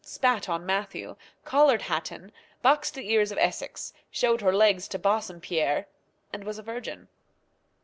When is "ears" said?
3.11-3.31